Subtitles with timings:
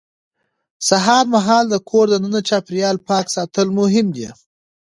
[0.87, 4.27] سهار مهال د کور دننه چاپېریال پاک ساتل مهم دي